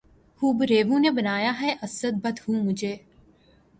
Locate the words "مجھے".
2.63-2.95